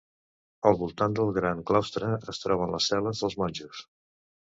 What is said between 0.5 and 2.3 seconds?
Al voltant del gran claustre